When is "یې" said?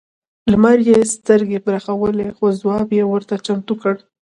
0.89-0.97, 2.97-3.03